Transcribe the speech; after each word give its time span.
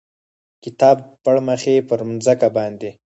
کتاب 0.63 0.97
پړمخې 1.23 1.75
پر 1.87 1.99
مځکه 2.09 2.47
باندې، 2.55 2.89